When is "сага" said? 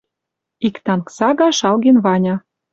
1.17-1.47